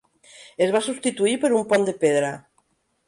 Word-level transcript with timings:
Es 0.65 0.71
va 0.75 0.81
substituir 0.85 1.35
per 1.43 1.53
un 1.59 1.67
pont 1.75 1.87
de 1.91 1.95
pedra. 2.05 2.33